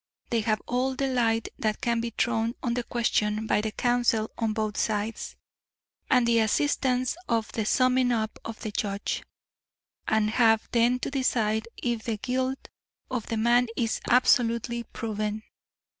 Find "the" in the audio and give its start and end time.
0.95-1.05, 2.73-2.83, 3.61-3.71, 6.27-6.39, 7.51-7.65, 8.63-8.71, 12.05-12.17, 13.27-13.37